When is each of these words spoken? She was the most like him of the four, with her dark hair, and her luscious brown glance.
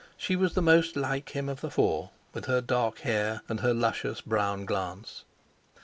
She 0.17 0.35
was 0.35 0.55
the 0.55 0.63
most 0.63 0.95
like 0.95 1.29
him 1.35 1.47
of 1.47 1.61
the 1.61 1.69
four, 1.69 2.09
with 2.33 2.45
her 2.45 2.59
dark 2.59 3.01
hair, 3.01 3.41
and 3.47 3.59
her 3.59 3.71
luscious 3.71 4.19
brown 4.19 4.65
glance. 4.65 5.25